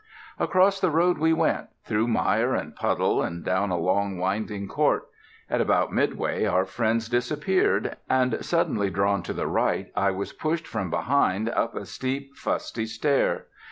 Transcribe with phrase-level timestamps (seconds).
[0.39, 5.05] Across the road we went, through mire and puddle, and down a long, winding court.
[5.47, 10.65] At about midway our friends disappeared, and, suddenly drawn to the right, I was pushed
[10.65, 13.45] from behind up a steep, fusty stair.